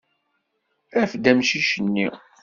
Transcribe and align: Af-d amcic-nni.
Af-d 1.01 1.23
amcic-nni. 1.31 2.07